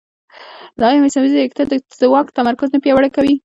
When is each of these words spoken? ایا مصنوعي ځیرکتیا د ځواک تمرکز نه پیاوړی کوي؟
ایا 0.87 1.01
مصنوعي 1.03 1.29
ځیرکتیا 1.33 1.65
د 1.69 1.73
ځواک 1.99 2.27
تمرکز 2.37 2.69
نه 2.73 2.79
پیاوړی 2.83 3.09
کوي؟ 3.15 3.33